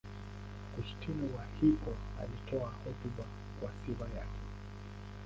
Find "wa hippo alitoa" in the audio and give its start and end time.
1.37-2.69